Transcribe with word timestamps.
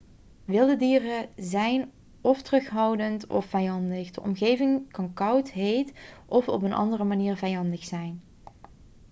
wilde 0.45 0.75
dieren 0.77 1.29
zijn 1.35 1.91
of 2.21 2.41
terughoudend 2.41 3.27
of 3.27 3.45
vijandig 3.45 4.11
de 4.11 4.21
omgeving 4.21 4.91
kan 4.91 5.13
koud 5.13 5.51
heet 5.51 5.93
of 6.25 6.47
op 6.47 6.61
een 6.63 6.73
andere 6.73 7.03
manier 7.03 7.35
vijandig 7.37 7.83
zijn 7.83 8.21